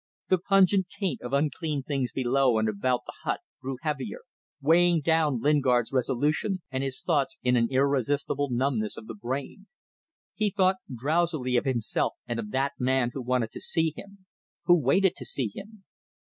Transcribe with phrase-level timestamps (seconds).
[0.29, 4.21] The pungent taint of unclean things below and about the hut grew heavier,
[4.59, 9.67] weighing down Lingard's resolution and his thoughts in an irresistible numbness of the brain.
[10.33, 14.25] He thought drowsily of himself and of that man who wanted to see him
[14.63, 15.83] who waited to see him.